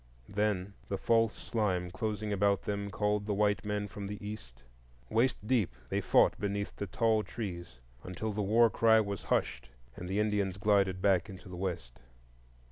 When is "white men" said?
3.35-3.87